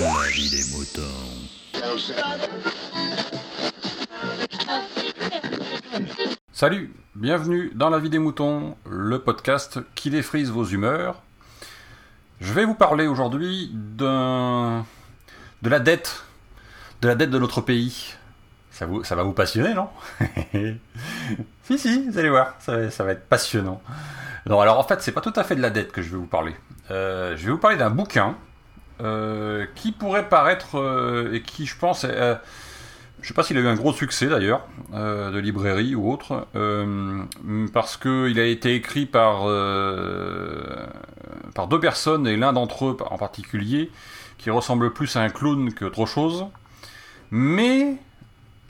[0.00, 1.02] La vie des moutons.
[6.52, 11.22] Salut, bienvenue dans La vie des moutons, le podcast qui défrise vos humeurs.
[12.40, 14.84] Je vais vous parler aujourd'hui d'un...
[15.62, 16.24] de la dette,
[17.02, 18.14] de la dette de notre pays.
[18.70, 19.88] Ça, vous, ça va vous passionner, non?
[21.64, 23.80] Si, si, vous allez voir, ça, va- ça va être passionnant.
[24.46, 26.16] Non, alors en fait, c'est pas tout à fait de la dette que je vais
[26.16, 26.56] vous parler.
[26.90, 28.36] Euh, je vais vous parler d'un bouquin
[29.00, 32.34] euh, qui pourrait paraître euh, et qui, je pense, euh,
[33.22, 36.46] je sais pas s'il a eu un gros succès d'ailleurs, euh, de librairie ou autre,
[37.72, 39.44] parce qu'il a été écrit par,
[41.54, 43.90] par deux personnes et l'un d'entre eux en particulier
[44.38, 46.46] qui ressemble plus à un clown qu'autre chose.
[47.30, 47.96] Mais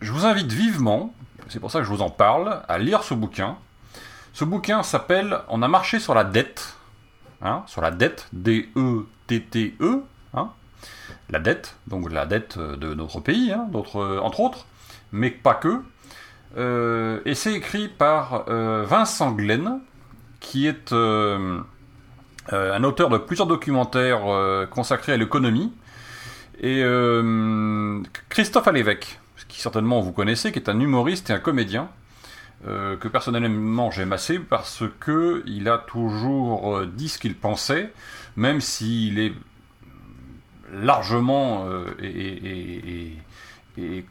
[0.00, 1.12] je vous invite vivement,
[1.48, 3.56] c'est pour ça que je vous en parle, à lire ce bouquin.
[4.32, 6.76] Ce bouquin s'appelle On a marché sur la dette,
[7.42, 10.02] hein, sur la dette, D-E-T-T-E,
[11.30, 14.66] la dette, donc la dette de notre pays, hein, d'autres- entre autres,
[15.12, 15.80] mais pas que.
[16.56, 19.80] Euh, et c'est écrit par euh, Vincent Glenn,
[20.40, 21.60] qui est euh,
[22.52, 25.72] euh, un auteur de plusieurs documentaires euh, consacrés à l'économie,
[26.60, 31.88] et euh, Christophe Alévèque, qui certainement vous connaissez, qui est un humoriste et un comédien,
[32.66, 37.92] euh, que personnellement j'aime assez parce que il a toujours euh, dit ce qu'il pensait,
[38.36, 39.34] même s'il est
[40.72, 43.12] largement euh, et,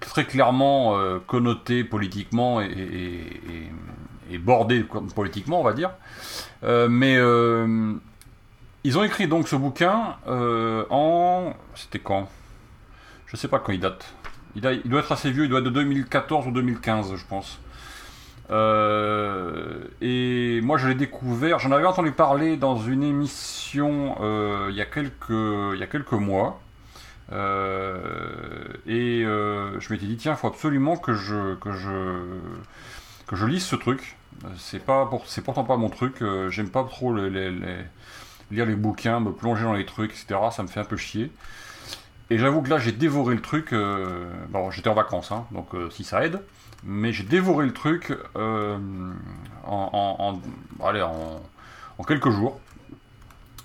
[0.00, 3.30] très clairement euh, connoté politiquement et,
[4.38, 5.90] bordé politiquement, on va dire.
[6.64, 7.14] Euh, mais
[8.84, 11.54] ils ont écrit donc ce bouquin en...
[11.74, 12.28] C'était quand?
[13.26, 14.14] Je sais pas quand il date.
[14.56, 17.58] Il doit être assez vieux, il doit être de 2014 ou 2015, je pense.
[18.50, 24.76] Euh, et moi, je l'ai découvert, j'en avais entendu parler dans une émission euh, il,
[24.76, 26.60] y a quelques, mois.
[27.32, 32.38] Euh, et je m'étais dit, tiens, il faut absolument que je, que, je,
[33.26, 34.16] que je lise ce truc.
[34.56, 36.22] C'est pour, pourtant pas mon truc.
[36.48, 40.40] J'aime pas trop lire les bouquins, me plonger dans les trucs, etc.
[40.50, 41.32] Ça me fait un peu chier.
[42.30, 43.72] Et j'avoue que là, j'ai dévoré le truc.
[44.50, 46.40] bon, j'étais en vacances, hein, donc si ça aide.
[46.82, 48.78] Mais j'ai dévoré le truc euh,
[49.64, 50.40] en,
[50.82, 52.60] allez, en quelques jours.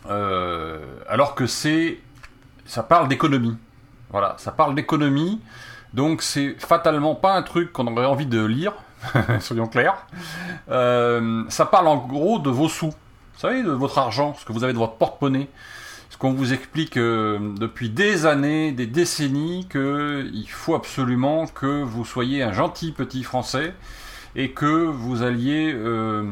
[0.08, 2.00] Euh, alors que c'est.
[2.66, 3.58] Ça parle d'économie.
[4.12, 5.42] Voilà, ça parle d'économie.
[5.94, 8.74] Donc c'est fatalement pas un truc qu'on aurait envie de lire,
[9.40, 10.06] soyons clairs.
[10.70, 12.90] Euh, ça parle en gros de vos sous.
[12.90, 15.50] Vous savez, de votre argent, ce que vous avez de votre porte-monnaie.
[16.20, 22.44] Qu'on vous explique euh, depuis des années, des décennies, qu'il faut absolument que vous soyez
[22.44, 23.74] un gentil petit Français
[24.36, 26.24] et que vous alliez, euh,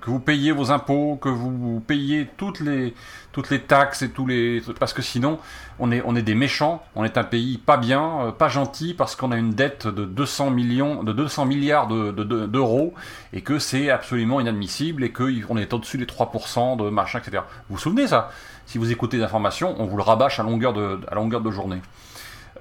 [0.00, 2.94] que vous payiez vos impôts, que vous payiez toutes les,
[3.32, 5.38] toutes les taxes et tous les, parce que sinon
[5.78, 8.94] on est, on est des méchants, on est un pays pas bien, euh, pas gentil
[8.94, 12.94] parce qu'on a une dette de 200 millions, de 200 milliards de- de- de- d'euros
[13.32, 17.42] et que c'est absolument inadmissible et qu'on est au-dessus des 3% de machin, etc.
[17.68, 18.30] Vous vous souvenez ça?
[18.66, 21.80] Si vous écoutez des on vous le rabâche à longueur de, à longueur de journée.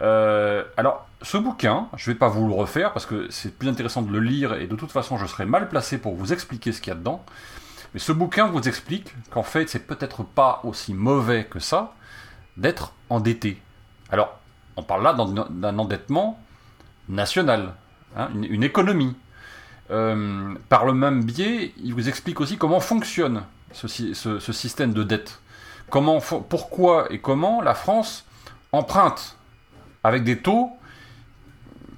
[0.01, 4.01] Euh, alors, ce bouquin, je vais pas vous le refaire parce que c'est plus intéressant
[4.01, 6.81] de le lire et de toute façon, je serais mal placé pour vous expliquer ce
[6.81, 7.25] qu'il y a dedans.
[7.93, 11.93] Mais ce bouquin vous explique qu'en fait, c'est peut-être pas aussi mauvais que ça
[12.57, 13.61] d'être endetté.
[14.11, 14.37] Alors,
[14.75, 15.13] on parle là
[15.49, 16.39] d'un endettement
[17.09, 17.73] national,
[18.15, 19.15] hein, une, économie.
[19.89, 24.51] Euh, par le même biais, il vous explique aussi comment fonctionne ce, sy- ce- ce
[24.53, 25.39] système de dette.
[25.89, 28.25] Pourquoi et comment la France
[28.73, 29.36] emprunte
[30.03, 30.71] avec des taux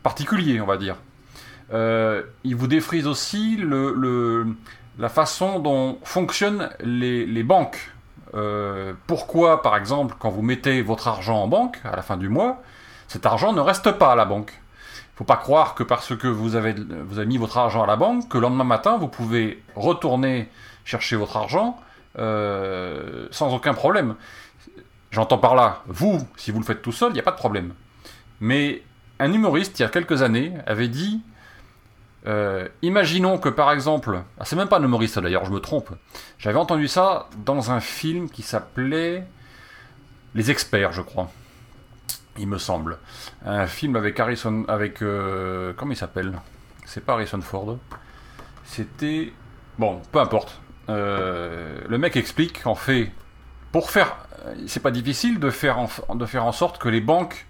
[0.04, 0.96] particuliers, on va dire.
[1.74, 4.48] Euh, il vous défrise aussi le,
[4.98, 7.92] la façon dont fonctionnent les, banques.
[8.34, 12.30] Euh, pourquoi, par exemple, quand vous mettez votre argent en banque à la fin du
[12.30, 12.62] mois,
[13.08, 14.54] cet argent ne reste pas à la banque?
[15.14, 17.88] Il faut pas croire que parce que vous avez, vous avez mis votre argent à
[17.88, 20.50] la banque, que le lendemain matin, vous pouvez retourner
[20.86, 21.78] chercher votre argent
[22.18, 24.16] euh, sans aucun problème.
[25.12, 27.38] J'entends par là, vous, si vous le faites tout seul, il n'y a pas de
[27.38, 27.74] problème.
[28.40, 28.84] Mais
[29.20, 31.22] un humoriste, il y a quelques années, avait dit
[32.28, 35.90] euh, imaginons que par exemple, ah, c'est même pas un humoriste d'ailleurs, je me trompe.
[36.38, 39.26] J'avais entendu ça dans un film qui s'appelait
[40.36, 41.32] Les Experts, je crois.
[42.38, 43.00] Il me semble.
[43.46, 46.40] Un film avec Harrison, avec euh, comment il s'appelle?
[46.86, 47.78] C'est pas Harrison Ford.
[48.64, 49.34] C'était
[49.78, 50.62] bon, peu importe.
[50.90, 53.12] Euh, le mec explique qu'en fait,
[53.72, 54.18] pour faire,
[54.68, 55.78] c'est pas difficile de faire
[56.14, 57.46] de faire en sorte que les banques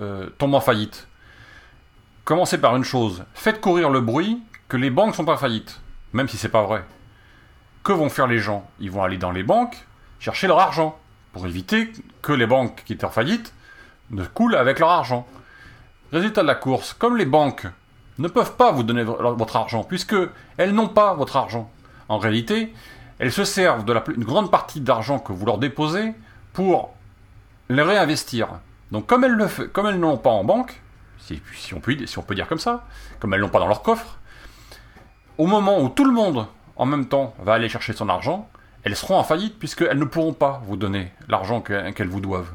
[0.00, 1.08] euh, tombent en faillite.
[2.24, 5.80] Commencez par une chose, faites courir le bruit que les banques sont pas faillites,
[6.12, 6.84] même si c'est pas vrai.
[7.84, 8.68] Que vont faire les gens?
[8.80, 9.86] Ils vont aller dans les banques
[10.18, 10.98] chercher leur argent
[11.32, 13.52] pour éviter que les banques qui étaient en faillite
[14.10, 15.26] ne coulent avec leur argent.
[16.12, 17.66] Résultat de la course, comme les banques
[18.18, 20.16] ne peuvent pas vous donner votre argent, puisque
[20.56, 21.70] elles n'ont pas votre argent.
[22.08, 22.72] En réalité,
[23.18, 26.14] elles se servent de la une grande partie d'argent que vous leur déposez
[26.52, 26.94] pour
[27.68, 28.48] les réinvestir.
[28.90, 30.80] Donc comme elles le comme n'ont pas en banque,
[31.18, 32.86] si, si, on peut, si on peut dire comme ça,
[33.20, 34.18] comme elles n'ont pas dans leur coffre,
[35.38, 36.46] au moment où tout le monde
[36.76, 38.48] en même temps va aller chercher son argent,
[38.84, 42.52] elles seront en faillite puisqu'elles ne pourront pas vous donner l'argent qu'elles vous doivent.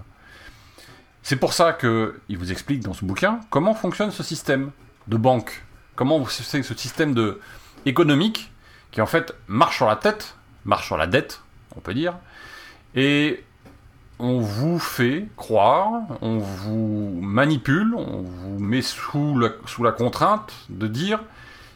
[1.24, 4.72] C'est pour ça qu'il vous explique dans ce bouquin comment fonctionne ce système
[5.07, 5.63] de banque,
[5.95, 7.39] comment c'est ce système de
[7.86, 8.51] économique
[8.92, 10.36] qui en fait marche sur la tête,
[10.66, 11.42] marche sur la dette,
[11.75, 12.16] on peut dire,
[12.95, 13.44] et
[14.21, 21.19] on vous fait croire, on vous manipule, on vous met sous la, contrainte de dire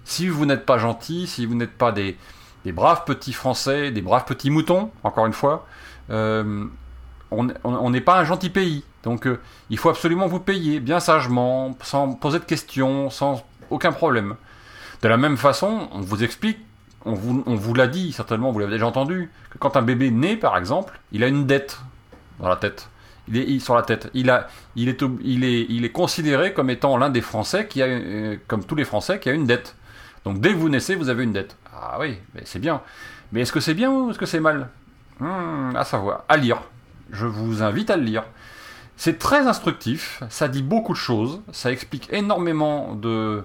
[0.03, 2.17] si vous n'êtes pas gentil, si vous n'êtes pas des,
[2.65, 5.65] braves petits Français, des braves petits moutons, encore une fois,
[6.11, 6.65] euh,
[7.31, 8.83] on n'est pas un gentil pays.
[9.01, 9.39] Donc euh,
[9.71, 14.35] il faut absolument vous payer bien sagement, sans poser de questions, sans aucun problème.
[15.01, 16.59] De la même façon, on vous explique,
[17.05, 20.57] on vous l'a dit certainement, vous l'avez déjà entendu, que quand un bébé naît par
[20.57, 21.79] exemple, il a une dette
[22.39, 22.89] dans la tête.
[23.27, 24.09] Il est sur la tête.
[24.13, 29.19] Il, est, considéré comme étant l'un des Français qui a, euh, comme tous les Français,
[29.19, 29.75] qui a une dette.
[30.25, 31.57] Donc dès que vous naissez, vous avez une dette.
[31.73, 32.81] Ah oui, c'est bien.
[33.31, 34.69] Mais est-ce que c'est bien ou est-ce que c'est mal?
[35.19, 36.61] Hmm, À savoir, à lire.
[37.11, 38.23] Je vous invite à le lire.
[38.97, 43.43] C'est très instructif, ça dit beaucoup de choses, ça explique énormément de...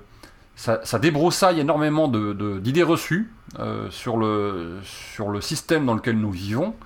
[0.55, 6.19] Ça, ça débroussaille énormément d'idées de, reçues euh, sur, le, sur le système dans lequel
[6.19, 6.77] nous vivons,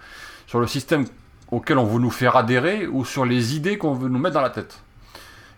[0.46, 1.06] sur le système
[1.50, 4.40] auquel on veut nous faire adhérer ou sur les idées qu'on veut nous mettre dans
[4.40, 4.82] la tête.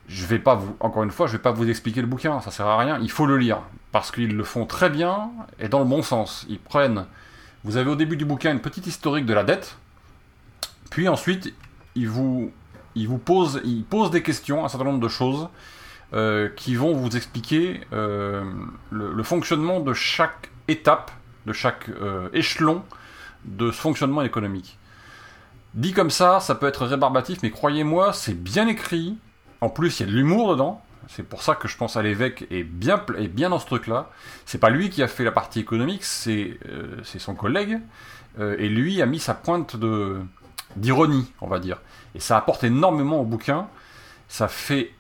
[0.08, 2.50] Je vais pas vous, encore une fois, je vais pas vous expliquer le bouquin, ça
[2.50, 2.98] sert à rien.
[3.02, 3.60] Il faut le lire
[3.92, 6.46] parce qu'ils le font très bien et dans le bon sens.
[6.48, 7.06] Ils prennent.
[7.64, 9.76] Vous avez au début du bouquin une petite historique de la dette,
[10.90, 11.52] puis ensuite
[11.96, 12.52] ils vous,
[12.94, 15.48] ils vous posent, ils posent des questions, un certain nombre de choses
[16.14, 18.44] euh, qui vont vous expliquer euh,
[18.90, 21.10] le, fonctionnement de chaque étape,
[21.46, 22.84] de chaque euh, échelon
[23.44, 24.78] de ce fonctionnement économique.
[25.76, 29.18] Dit comme ça, ça peut être rébarbatif, mais croyez-moi, c'est bien écrit.
[29.60, 30.82] En plus, il y a de l'humour dedans.
[31.08, 34.10] C'est pour ça que je pense à l'évêque est bien, est bien dans ce truc-là.
[34.46, 37.78] C'est pas lui qui a fait la partie économique, c'est euh, son collègue.
[38.38, 39.76] Euh, et lui a mis sa pointe
[40.76, 41.80] d'ironie, on va dire.
[42.14, 43.68] Et ça apporte énormément au bouquin.
[44.28, 44.92] Ça fait,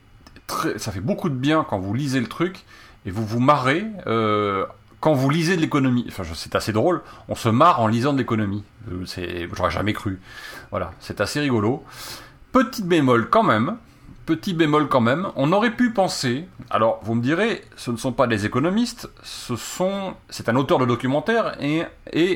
[0.76, 2.64] ça fait beaucoup de bien quand vous lisez le truc
[3.06, 3.84] et vous vous marrez.
[4.06, 4.66] Euh,
[5.06, 8.18] quand vous lisez de l'économie, enfin c'est assez drôle, on se marre en lisant de
[8.18, 8.64] l'économie.
[8.90, 10.18] Euh, j'aurais jamais cru.
[10.72, 11.84] Voilà, c'est assez rigolo.
[12.50, 13.76] Petit bémol quand même,
[14.24, 18.10] petit bémol quand même, on aurait pu penser, alors vous me direz, ce ne sont
[18.10, 21.84] pas des économistes, ce sont, c'est un auteur de documentaire et,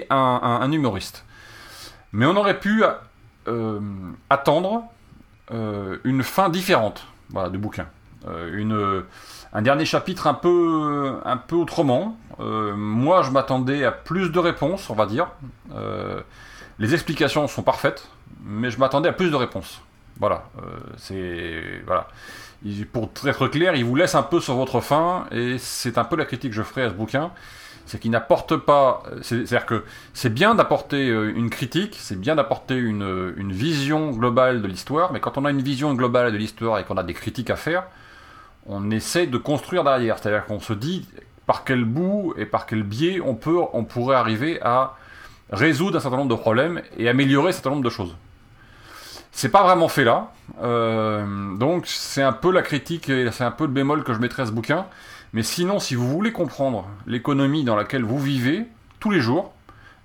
[0.08, 1.25] un, humoriste.
[2.12, 2.84] Mais on aurait pu
[3.49, 3.81] euh,
[4.31, 4.84] attendre
[5.50, 7.05] euh, une fin différente
[7.50, 7.88] du bouquin.
[8.26, 9.02] Une
[9.52, 12.17] un dernier chapitre un peu, un peu autrement.
[12.40, 15.28] Euh, moi, je m'attendais à plus de réponses, on va dire.
[15.75, 16.20] Euh,
[16.78, 18.08] les explications sont parfaites,
[18.44, 19.81] mais je m'attendais à plus de réponses.
[20.19, 22.06] Voilà, euh, c'est voilà.
[22.93, 26.16] pour être clair, il vous laisse un peu sur votre faim, et c'est un peu
[26.16, 27.31] la critique que je ferai à ce bouquin,
[27.87, 29.02] c'est qu'il n'apporte pas.
[29.23, 34.66] C'est-à-dire que c'est bien d'apporter une critique, c'est bien d'apporter une, une vision globale de
[34.66, 37.50] l'histoire, mais quand on a une vision globale de l'histoire et qu'on a des critiques
[37.50, 37.85] à faire,
[38.71, 40.19] on essaie de construire derrière.
[40.19, 41.07] C'est-à-dire qu'on se dit
[41.47, 44.97] par quel bout et par quel biais on, peut, on pourrait arriver à
[45.50, 48.17] résoudre un certain nombre de problèmes et améliorer un certain nombre de choses.
[49.33, 53.50] C'est pas vraiment fait là, euh, donc c'est un peu la critique et c'est un
[53.50, 54.87] peu le bémol que je mettrais à ce bouquin.
[55.33, 58.67] Mais sinon, si vous voulez comprendre l'économie dans laquelle vous vivez
[58.99, 59.53] tous les jours,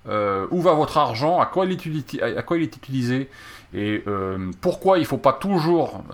[0.08, 3.28] euh, où va votre argent, à quoi il est, utilisé,
[3.74, 6.04] et euh, pourquoi il ne faut pas toujours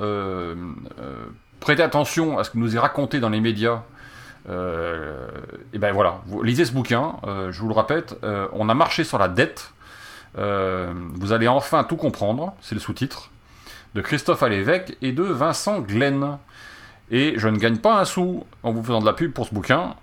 [1.62, 3.83] prêtez attention à ce que nous est raconté dans les médias.
[4.49, 5.28] Euh,
[5.73, 9.04] et ben voilà, lisez ce bouquin, euh, je vous le répète, euh, on a marché
[9.04, 9.73] sur la dette.
[10.35, 13.31] vous allez enfin tout comprendre, c'est le sous-titre,
[13.95, 16.38] de Christophe Alévèque et de Vincent Glenn.
[17.11, 19.54] Et je ne gagne pas un sou en vous faisant de la pub pour ce
[19.54, 19.95] bouquin,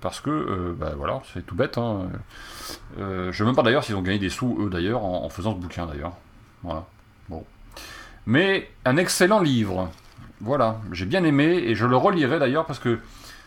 [0.00, 1.78] parce que, ben voilà, c'est tout bête.
[1.78, 2.08] Hein.
[2.98, 5.60] je ne même pas d'ailleurs s'ils ont gagné des sous, eux d'ailleurs, en, faisant ce
[5.60, 6.12] bouquin d'ailleurs.
[6.64, 6.84] Voilà.
[8.26, 9.90] Mais un excellent livre.
[10.40, 12.98] Voilà, j'ai bien aimé et je le relirai d'ailleurs parce que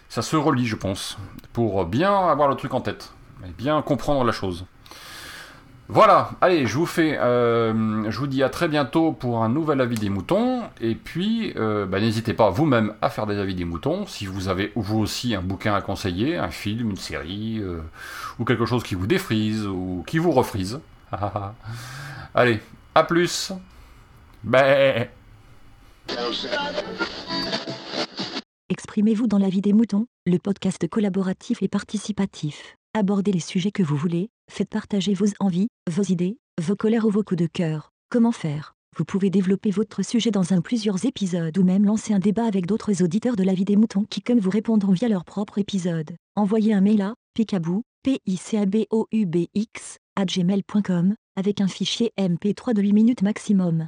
[0.09, 1.17] ça se relit, je pense,
[1.53, 3.11] pour bien avoir le truc en tête
[3.45, 4.65] et bien comprendre la chose.
[5.89, 9.81] Voilà, allez, je vous fais, euh, je vous dis à très bientôt pour un nouvel
[9.81, 10.63] avis des moutons.
[10.79, 14.05] Et puis, euh, bah, n'hésitez pas vous-même à faire des avis des moutons.
[14.07, 17.81] Si vous avez vous aussi un bouquin à conseiller, un film, une série, euh,
[18.39, 20.79] ou quelque chose qui vous défrise ou qui vous refrise.
[22.33, 22.61] allez,
[22.95, 23.51] à plus.
[24.43, 24.63] Bah.
[28.69, 32.75] Exprimez-vous dans la vie des moutons, le podcast collaboratif et participatif.
[32.93, 37.09] Abordez les sujets que vous voulez, faites partager vos envies, vos idées, vos colères ou
[37.09, 37.91] vos coups de cœur.
[38.09, 38.73] Comment faire?
[38.95, 42.67] Vous pouvez développer votre sujet dans un plusieurs épisodes ou même lancer un débat avec
[42.67, 46.11] d'autres auditeurs de la vie des moutons qui comme vous répondront via leur propre épisode.
[46.35, 48.57] Envoyez un mail à picabou, p i c
[51.35, 53.87] avec un fichier MP3 de 8 minutes maximum.